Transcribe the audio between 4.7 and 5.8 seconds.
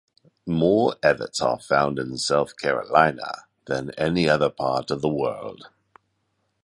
of the world.